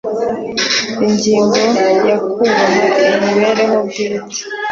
Ingingo 1.05 1.59
ya 2.09 2.17
Kubaha 2.23 2.63
imibereho 3.17 3.77
bwite 3.87 4.43